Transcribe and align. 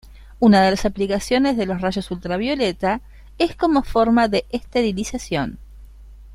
Una 0.39 0.63
de 0.63 0.71
las 0.71 0.85
aplicaciones 0.85 1.57
de 1.57 1.67
los 1.67 1.79
rayos 1.81 2.09
ultravioleta 2.09 3.01
es 3.37 3.55
como 3.55 3.83
forma 3.83 4.27
de 4.29 4.47
esterilización. 4.49 5.59